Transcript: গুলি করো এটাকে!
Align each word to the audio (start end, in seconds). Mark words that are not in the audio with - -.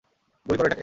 গুলি 0.45 0.57
করো 0.57 0.67
এটাকে! 0.67 0.79